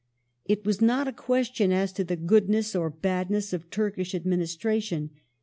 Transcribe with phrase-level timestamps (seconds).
[0.45, 5.11] It was not a (|uestion as to the goodness or badness of Turkish administration.